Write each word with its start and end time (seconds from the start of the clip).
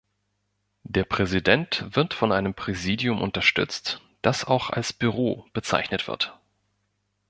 Der 0.81 1.03
Präsident 1.03 1.85
wird 1.91 2.15
von 2.15 2.31
einem 2.31 2.55
Präsidium 2.55 3.21
unterstützt, 3.21 4.01
das 4.23 4.45
auch 4.45 4.71
als 4.71 4.93
"Büro" 4.93 5.45
bezeichnet 5.53 6.07
wird. 6.07 6.39